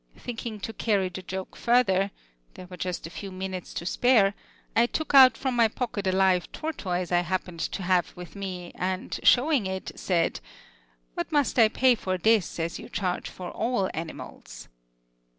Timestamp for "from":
5.37-5.55